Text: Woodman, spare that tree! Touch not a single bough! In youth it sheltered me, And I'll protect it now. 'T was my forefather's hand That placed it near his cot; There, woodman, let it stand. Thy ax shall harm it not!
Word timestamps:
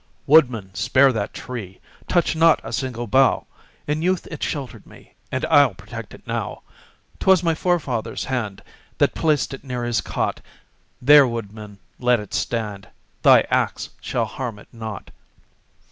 Woodman, 0.25 0.73
spare 0.73 1.13
that 1.13 1.31
tree! 1.31 1.79
Touch 2.07 2.35
not 2.35 2.59
a 2.63 2.73
single 2.73 3.05
bough! 3.05 3.45
In 3.85 4.01
youth 4.01 4.27
it 4.31 4.41
sheltered 4.41 4.87
me, 4.87 5.13
And 5.31 5.45
I'll 5.45 5.75
protect 5.75 6.15
it 6.15 6.25
now. 6.25 6.63
'T 7.19 7.27
was 7.27 7.43
my 7.43 7.53
forefather's 7.53 8.23
hand 8.25 8.63
That 8.97 9.13
placed 9.13 9.53
it 9.53 9.63
near 9.63 9.83
his 9.83 10.01
cot; 10.01 10.41
There, 11.03 11.27
woodman, 11.27 11.77
let 11.99 12.19
it 12.19 12.33
stand. 12.33 12.87
Thy 13.21 13.41
ax 13.51 13.91
shall 14.01 14.25
harm 14.25 14.57
it 14.57 14.69
not! 14.71 15.11